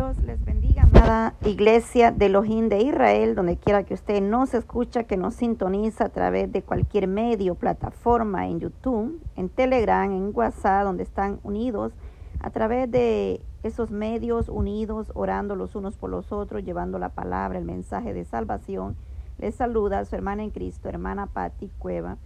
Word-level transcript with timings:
Dios 0.00 0.18
les 0.22 0.42
bendiga, 0.42 0.84
amada 0.84 1.34
iglesia 1.44 2.10
de 2.10 2.24
Elohim 2.24 2.70
de 2.70 2.78
Israel, 2.78 3.34
donde 3.34 3.58
quiera 3.58 3.84
que 3.84 3.92
usted 3.92 4.22
nos 4.22 4.54
escucha, 4.54 5.04
que 5.04 5.18
nos 5.18 5.34
sintoniza 5.34 6.06
a 6.06 6.08
través 6.08 6.50
de 6.50 6.62
cualquier 6.62 7.06
medio, 7.06 7.54
plataforma, 7.54 8.46
en 8.46 8.60
YouTube, 8.60 9.20
en 9.36 9.50
Telegram, 9.50 10.10
en 10.10 10.30
WhatsApp, 10.32 10.84
donde 10.84 11.02
están 11.02 11.38
unidos, 11.42 11.92
a 12.40 12.48
través 12.48 12.90
de 12.90 13.42
esos 13.62 13.90
medios 13.90 14.48
unidos, 14.48 15.12
orando 15.14 15.54
los 15.54 15.76
unos 15.76 15.98
por 15.98 16.08
los 16.08 16.32
otros, 16.32 16.64
llevando 16.64 16.98
la 16.98 17.10
palabra, 17.10 17.58
el 17.58 17.66
mensaje 17.66 18.14
de 18.14 18.24
salvación. 18.24 18.96
Les 19.36 19.54
saluda 19.54 20.02
su 20.06 20.16
hermana 20.16 20.42
en 20.42 20.50
Cristo, 20.50 20.88
hermana 20.88 21.26
Patti 21.26 21.70
Cueva. 21.78 22.16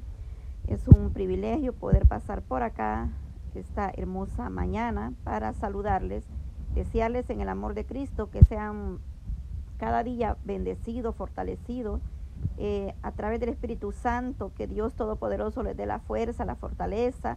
Es 0.68 0.86
un 0.86 1.10
privilegio 1.12 1.72
poder 1.72 2.06
pasar 2.06 2.40
por 2.40 2.62
acá 2.62 3.08
esta 3.56 3.90
hermosa 3.96 4.48
mañana 4.48 5.12
para 5.24 5.52
saludarles 5.54 6.24
en 6.76 7.40
el 7.40 7.48
amor 7.48 7.74
de 7.74 7.84
Cristo 7.84 8.30
que 8.30 8.42
sean 8.44 8.98
cada 9.78 10.02
día 10.02 10.36
bendecidos, 10.44 11.14
fortalecidos 11.14 12.00
eh, 12.58 12.94
a 13.02 13.12
través 13.12 13.40
del 13.40 13.50
Espíritu 13.50 13.92
Santo, 13.92 14.52
que 14.56 14.66
Dios 14.66 14.94
Todopoderoso 14.94 15.62
les 15.62 15.76
dé 15.76 15.86
la 15.86 16.00
fuerza, 16.00 16.44
la 16.44 16.56
fortaleza. 16.56 17.36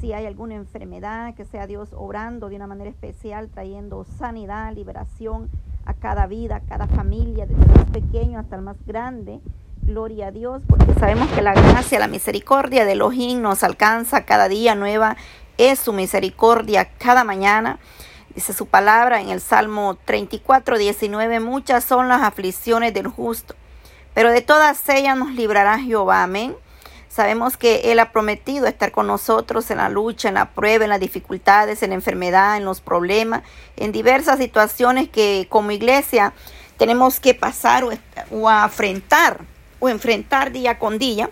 Si 0.00 0.12
hay 0.12 0.26
alguna 0.26 0.54
enfermedad, 0.54 1.34
que 1.34 1.44
sea 1.44 1.66
Dios 1.66 1.90
obrando 1.92 2.48
de 2.48 2.56
una 2.56 2.66
manera 2.66 2.90
especial, 2.90 3.48
trayendo 3.48 4.04
sanidad, 4.04 4.72
liberación 4.74 5.50
a 5.86 5.94
cada 5.94 6.26
vida, 6.26 6.56
a 6.56 6.60
cada 6.60 6.86
familia, 6.86 7.46
desde 7.46 7.62
el 7.62 7.68
más 7.68 7.90
pequeño 7.90 8.38
hasta 8.38 8.56
el 8.56 8.62
más 8.62 8.76
grande. 8.86 9.40
Gloria 9.82 10.28
a 10.28 10.30
Dios, 10.30 10.62
porque 10.66 10.94
sabemos 10.94 11.28
que 11.28 11.42
la 11.42 11.52
gracia, 11.52 11.98
la 11.98 12.08
misericordia 12.08 12.84
de 12.84 12.92
Elohim 12.92 13.42
nos 13.42 13.62
alcanza 13.62 14.24
cada 14.24 14.48
día 14.48 14.74
nueva. 14.74 15.16
Es 15.58 15.78
su 15.78 15.92
misericordia 15.92 16.88
cada 16.98 17.22
mañana. 17.22 17.78
Dice 18.34 18.52
su 18.52 18.66
palabra 18.66 19.20
en 19.20 19.28
el 19.28 19.40
Salmo 19.40 19.96
34, 20.04 20.76
19, 20.76 21.38
muchas 21.38 21.84
son 21.84 22.08
las 22.08 22.22
aflicciones 22.22 22.92
del 22.92 23.06
justo, 23.06 23.54
pero 24.12 24.32
de 24.32 24.40
todas 24.40 24.88
ellas 24.88 25.16
nos 25.16 25.30
librará 25.30 25.78
Jehová. 25.78 26.24
Amén. 26.24 26.56
Sabemos 27.08 27.56
que 27.56 27.92
Él 27.92 28.00
ha 28.00 28.10
prometido 28.10 28.66
estar 28.66 28.90
con 28.90 29.06
nosotros 29.06 29.70
en 29.70 29.76
la 29.78 29.88
lucha, 29.88 30.26
en 30.28 30.34
la 30.34 30.50
prueba, 30.50 30.82
en 30.82 30.90
las 30.90 30.98
dificultades, 30.98 31.84
en 31.84 31.90
la 31.90 31.94
enfermedad, 31.94 32.56
en 32.56 32.64
los 32.64 32.80
problemas, 32.80 33.44
en 33.76 33.92
diversas 33.92 34.38
situaciones 34.38 35.08
que 35.08 35.46
como 35.48 35.70
iglesia 35.70 36.32
tenemos 36.76 37.20
que 37.20 37.34
pasar 37.34 37.84
o, 37.84 37.92
o 38.32 38.50
o 39.78 39.88
enfrentar 39.88 40.50
día 40.50 40.78
con 40.80 40.98
día. 40.98 41.30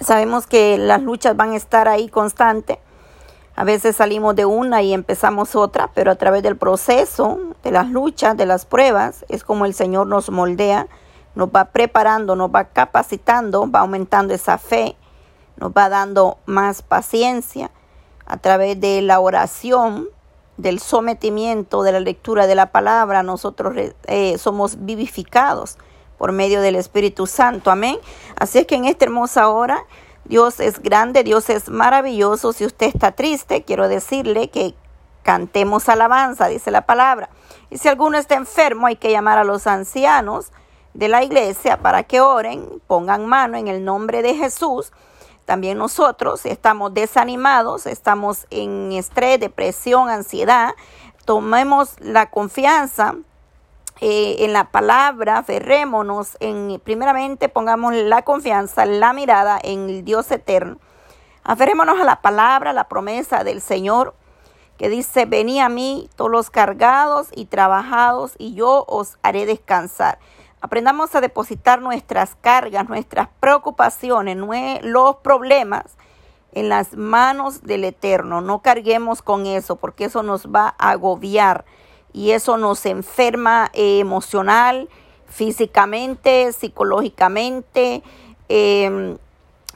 Sabemos 0.00 0.46
que 0.46 0.78
las 0.78 1.02
luchas 1.02 1.36
van 1.36 1.50
a 1.50 1.56
estar 1.56 1.88
ahí 1.88 2.08
constantes 2.08 2.78
a 3.60 3.64
veces 3.64 3.96
salimos 3.96 4.34
de 4.36 4.46
una 4.46 4.80
y 4.80 4.94
empezamos 4.94 5.54
otra, 5.54 5.90
pero 5.92 6.10
a 6.10 6.14
través 6.14 6.42
del 6.42 6.56
proceso, 6.56 7.38
de 7.62 7.70
las 7.70 7.90
luchas, 7.90 8.34
de 8.34 8.46
las 8.46 8.64
pruebas, 8.64 9.26
es 9.28 9.44
como 9.44 9.66
el 9.66 9.74
Señor 9.74 10.06
nos 10.06 10.30
moldea, 10.30 10.86
nos 11.34 11.50
va 11.50 11.66
preparando, 11.66 12.36
nos 12.36 12.48
va 12.48 12.68
capacitando, 12.70 13.70
va 13.70 13.80
aumentando 13.80 14.32
esa 14.32 14.56
fe, 14.56 14.96
nos 15.58 15.72
va 15.72 15.90
dando 15.90 16.38
más 16.46 16.80
paciencia 16.80 17.70
a 18.24 18.38
través 18.38 18.80
de 18.80 19.02
la 19.02 19.20
oración, 19.20 20.08
del 20.56 20.80
sometimiento, 20.80 21.82
de 21.82 21.92
la 21.92 22.00
lectura 22.00 22.46
de 22.46 22.54
la 22.54 22.72
palabra, 22.72 23.22
nosotros 23.22 23.74
eh, 24.06 24.38
somos 24.38 24.86
vivificados 24.86 25.76
por 26.16 26.32
medio 26.32 26.62
del 26.62 26.76
Espíritu 26.76 27.26
Santo. 27.26 27.70
Amén. 27.70 27.98
Así 28.36 28.60
es 28.60 28.66
que 28.66 28.76
en 28.76 28.86
esta 28.86 29.04
hermosa 29.04 29.50
hora 29.50 29.84
Dios 30.30 30.60
es 30.60 30.80
grande, 30.80 31.24
Dios 31.24 31.50
es 31.50 31.68
maravilloso. 31.68 32.52
Si 32.52 32.64
usted 32.64 32.86
está 32.94 33.10
triste, 33.10 33.64
quiero 33.64 33.88
decirle 33.88 34.48
que 34.48 34.76
cantemos 35.24 35.88
alabanza, 35.88 36.46
dice 36.46 36.70
la 36.70 36.86
palabra. 36.86 37.30
Y 37.68 37.78
si 37.78 37.88
alguno 37.88 38.16
está 38.16 38.36
enfermo, 38.36 38.86
hay 38.86 38.94
que 38.94 39.10
llamar 39.10 39.38
a 39.38 39.44
los 39.44 39.66
ancianos 39.66 40.52
de 40.94 41.08
la 41.08 41.24
iglesia 41.24 41.78
para 41.78 42.04
que 42.04 42.20
oren, 42.20 42.80
pongan 42.86 43.26
mano 43.26 43.58
en 43.58 43.66
el 43.66 43.84
nombre 43.84 44.22
de 44.22 44.36
Jesús. 44.36 44.92
También 45.46 45.78
nosotros 45.78 46.46
estamos 46.46 46.94
desanimados, 46.94 47.86
estamos 47.86 48.46
en 48.50 48.92
estrés, 48.92 49.40
depresión, 49.40 50.10
ansiedad. 50.10 50.74
Tomemos 51.24 51.96
la 51.98 52.30
confianza 52.30 53.16
eh, 54.00 54.36
en 54.44 54.52
la 54.52 54.70
palabra, 54.70 55.38
aferrémonos 55.38 56.36
en, 56.40 56.80
primeramente 56.82 57.48
pongamos 57.48 57.94
la 57.94 58.22
confianza, 58.22 58.86
la 58.86 59.12
mirada 59.12 59.58
en 59.62 59.90
el 59.90 60.04
Dios 60.04 60.30
eterno. 60.30 60.78
Aferrémonos 61.44 62.00
a 62.00 62.04
la 62.04 62.22
palabra, 62.22 62.72
la 62.72 62.88
promesa 62.88 63.44
del 63.44 63.60
Señor 63.60 64.14
que 64.80 64.88
dice, 64.88 65.26
vení 65.26 65.60
a 65.60 65.68
mí 65.68 66.08
todos 66.16 66.30
los 66.30 66.48
cargados 66.48 67.28
y 67.34 67.44
trabajados 67.44 68.32
y 68.38 68.54
yo 68.54 68.86
os 68.88 69.18
haré 69.22 69.44
descansar. 69.44 70.18
Aprendamos 70.62 71.14
a 71.14 71.20
depositar 71.20 71.82
nuestras 71.82 72.34
cargas, 72.34 72.88
nuestras 72.88 73.28
preocupaciones, 73.40 74.38
los 74.82 75.16
problemas 75.16 75.84
en 76.52 76.70
las 76.70 76.96
manos 76.96 77.62
del 77.62 77.84
Eterno. 77.84 78.40
No 78.40 78.62
carguemos 78.62 79.20
con 79.20 79.44
eso 79.44 79.76
porque 79.76 80.06
eso 80.06 80.22
nos 80.22 80.46
va 80.46 80.74
a 80.78 80.92
agobiar 80.92 81.66
y 82.12 82.32
eso 82.32 82.56
nos 82.56 82.84
enferma 82.86 83.70
eh, 83.72 84.00
emocional, 84.00 84.88
físicamente, 85.28 86.52
psicológicamente. 86.52 88.02
Em, 88.48 89.16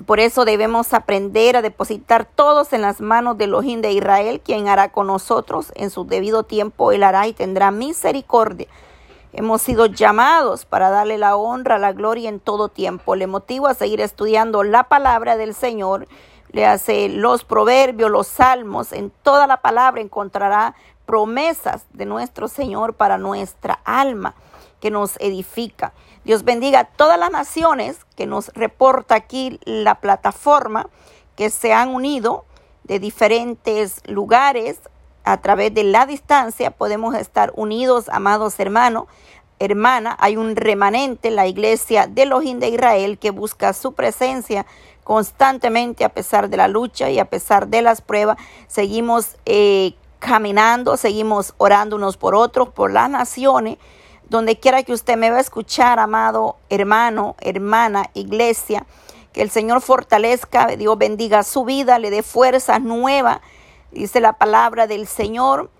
por 0.06 0.18
eso 0.18 0.44
debemos 0.44 0.92
aprender 0.92 1.56
a 1.56 1.62
depositar 1.62 2.24
todos 2.24 2.72
en 2.72 2.82
las 2.82 3.00
manos 3.00 3.38
del 3.38 3.50
Elohim 3.50 3.80
de 3.80 3.92
Israel, 3.92 4.40
quien 4.44 4.66
hará 4.68 4.90
con 4.90 5.06
nosotros 5.06 5.72
en 5.76 5.90
su 5.90 6.04
debido 6.04 6.42
tiempo, 6.42 6.90
él 6.90 7.04
hará 7.04 7.28
y 7.28 7.32
tendrá 7.32 7.70
misericordia. 7.70 8.66
Hemos 9.32 9.62
sido 9.62 9.86
llamados 9.86 10.64
para 10.64 10.90
darle 10.90 11.18
la 11.18 11.36
honra, 11.36 11.78
la 11.78 11.92
gloria 11.92 12.28
en 12.28 12.38
todo 12.38 12.68
tiempo. 12.68 13.16
Le 13.16 13.26
motivo 13.26 13.66
a 13.66 13.74
seguir 13.74 14.00
estudiando 14.00 14.62
la 14.62 14.84
palabra 14.84 15.36
del 15.36 15.54
Señor. 15.54 16.06
Le 16.54 16.64
hace 16.66 17.08
los 17.08 17.42
proverbios, 17.42 18.12
los 18.12 18.28
salmos, 18.28 18.92
en 18.92 19.10
toda 19.10 19.48
la 19.48 19.60
palabra 19.60 20.00
encontrará 20.00 20.76
promesas 21.04 21.84
de 21.92 22.06
nuestro 22.06 22.46
Señor 22.46 22.94
para 22.94 23.18
nuestra 23.18 23.80
alma 23.84 24.36
que 24.80 24.92
nos 24.92 25.16
edifica. 25.18 25.94
Dios 26.22 26.44
bendiga 26.44 26.78
a 26.78 26.84
todas 26.84 27.18
las 27.18 27.32
naciones 27.32 28.06
que 28.14 28.28
nos 28.28 28.50
reporta 28.54 29.16
aquí 29.16 29.58
la 29.64 29.96
plataforma 29.96 30.88
que 31.34 31.50
se 31.50 31.72
han 31.72 31.92
unido 31.92 32.44
de 32.84 33.00
diferentes 33.00 34.00
lugares 34.06 34.78
a 35.24 35.38
través 35.40 35.74
de 35.74 35.82
la 35.82 36.06
distancia. 36.06 36.70
Podemos 36.70 37.16
estar 37.16 37.52
unidos, 37.56 38.08
amados 38.10 38.60
hermanos, 38.60 39.08
hermana. 39.58 40.16
Hay 40.20 40.36
un 40.36 40.54
remanente, 40.54 41.32
la 41.32 41.48
iglesia 41.48 42.06
de 42.06 42.22
Elohim 42.22 42.60
de 42.60 42.68
Israel, 42.68 43.18
que 43.18 43.32
busca 43.32 43.72
su 43.72 43.94
presencia 43.94 44.66
constantemente 45.04 46.04
a 46.04 46.08
pesar 46.08 46.48
de 46.48 46.56
la 46.56 46.66
lucha 46.66 47.10
y 47.10 47.18
a 47.18 47.26
pesar 47.26 47.68
de 47.68 47.82
las 47.82 48.00
pruebas. 48.00 48.38
Seguimos 48.66 49.36
eh, 49.44 49.94
caminando, 50.18 50.96
seguimos 50.96 51.54
orando 51.58 51.96
unos 51.96 52.16
por 52.16 52.34
otros, 52.34 52.70
por 52.70 52.90
las 52.90 53.08
naciones. 53.08 53.78
Donde 54.28 54.58
quiera 54.58 54.82
que 54.82 54.94
usted 54.94 55.18
me 55.18 55.30
va 55.30 55.36
a 55.36 55.40
escuchar, 55.40 55.98
amado 55.98 56.56
hermano, 56.70 57.36
hermana, 57.40 58.10
iglesia, 58.14 58.86
que 59.34 59.42
el 59.42 59.50
Señor 59.50 59.82
fortalezca, 59.82 60.66
Dios 60.78 60.96
bendiga 60.96 61.42
su 61.42 61.64
vida, 61.64 61.98
le 61.98 62.10
dé 62.10 62.22
fuerzas 62.22 62.80
nuevas. 62.80 63.40
Dice 63.92 64.20
la 64.20 64.32
palabra 64.32 64.86
del 64.86 65.06
Señor, 65.06 65.70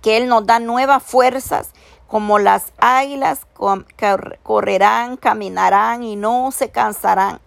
que 0.00 0.16
Él 0.16 0.28
nos 0.28 0.46
da 0.46 0.60
nuevas 0.60 1.02
fuerzas, 1.02 1.70
como 2.06 2.38
las 2.38 2.72
águilas 2.78 3.40
correrán, 4.44 5.16
caminarán 5.16 6.04
y 6.04 6.14
no 6.14 6.52
se 6.52 6.70
cansarán 6.70 7.40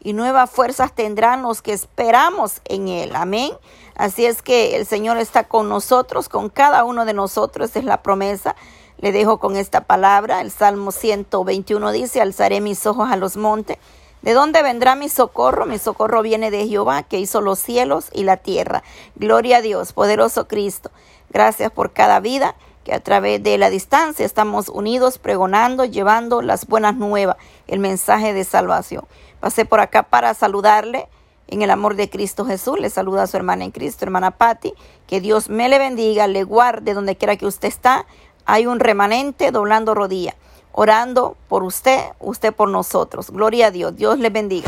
y 0.00 0.12
nuevas 0.12 0.50
fuerzas 0.50 0.94
tendrán 0.94 1.42
los 1.42 1.62
que 1.62 1.72
esperamos 1.72 2.60
en 2.64 2.88
Él. 2.88 3.14
Amén. 3.14 3.52
Así 3.96 4.26
es 4.26 4.42
que 4.42 4.76
el 4.76 4.86
Señor 4.86 5.18
está 5.18 5.44
con 5.44 5.68
nosotros, 5.68 6.28
con 6.28 6.48
cada 6.50 6.84
uno 6.84 7.04
de 7.04 7.14
nosotros. 7.14 7.70
Esa 7.70 7.78
es 7.80 7.84
la 7.84 8.02
promesa. 8.02 8.54
Le 8.98 9.12
dejo 9.12 9.38
con 9.38 9.56
esta 9.56 9.82
palabra. 9.82 10.40
El 10.40 10.50
Salmo 10.50 10.92
121 10.92 11.92
dice, 11.92 12.20
alzaré 12.20 12.60
mis 12.60 12.86
ojos 12.86 13.10
a 13.10 13.16
los 13.16 13.36
montes. 13.36 13.78
¿De 14.22 14.32
dónde 14.32 14.62
vendrá 14.62 14.94
mi 14.94 15.08
socorro? 15.08 15.66
Mi 15.66 15.78
socorro 15.78 16.22
viene 16.22 16.50
de 16.50 16.66
Jehová, 16.66 17.04
que 17.04 17.18
hizo 17.18 17.40
los 17.40 17.58
cielos 17.58 18.06
y 18.12 18.24
la 18.24 18.36
tierra. 18.36 18.82
Gloria 19.14 19.58
a 19.58 19.62
Dios, 19.62 19.92
poderoso 19.92 20.48
Cristo. 20.48 20.90
Gracias 21.30 21.70
por 21.70 21.92
cada 21.92 22.20
vida 22.20 22.56
que 22.88 22.94
a 22.94 23.00
través 23.00 23.42
de 23.42 23.58
la 23.58 23.68
distancia 23.68 24.24
estamos 24.24 24.70
unidos 24.70 25.18
pregonando, 25.18 25.84
llevando 25.84 26.40
las 26.40 26.66
buenas 26.66 26.96
nuevas, 26.96 27.36
el 27.66 27.80
mensaje 27.80 28.32
de 28.32 28.44
salvación. 28.44 29.04
Pasé 29.40 29.66
por 29.66 29.80
acá 29.80 30.04
para 30.04 30.32
saludarle 30.32 31.06
en 31.48 31.60
el 31.60 31.70
amor 31.70 31.96
de 31.96 32.08
Cristo 32.08 32.46
Jesús. 32.46 32.80
Le 32.80 32.88
saluda 32.88 33.24
a 33.24 33.26
su 33.26 33.36
hermana 33.36 33.64
en 33.64 33.72
Cristo, 33.72 34.06
hermana 34.06 34.30
Patti. 34.30 34.72
Que 35.06 35.20
Dios 35.20 35.50
me 35.50 35.68
le 35.68 35.78
bendiga, 35.78 36.26
le 36.28 36.44
guarde 36.44 36.94
donde 36.94 37.14
quiera 37.14 37.36
que 37.36 37.44
usted 37.44 37.68
está. 37.68 38.06
Hay 38.46 38.66
un 38.66 38.80
remanente 38.80 39.50
doblando 39.50 39.94
rodilla, 39.94 40.34
orando 40.72 41.36
por 41.48 41.64
usted, 41.64 42.00
usted 42.20 42.54
por 42.54 42.70
nosotros. 42.70 43.30
Gloria 43.30 43.66
a 43.66 43.70
Dios. 43.70 43.96
Dios 43.96 44.18
le 44.18 44.30
bendiga. 44.30 44.66